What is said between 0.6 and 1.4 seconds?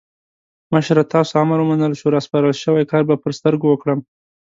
مشره تاسو